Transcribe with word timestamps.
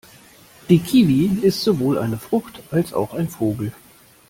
Die 0.69 0.79
Kiwi 0.79 1.37
ist 1.45 1.61
sowohl 1.63 1.99
eine 1.99 2.17
Frucht, 2.17 2.63
als 2.71 2.91
auch 2.91 3.13
ein 3.13 3.29
Vogel. 3.29 3.71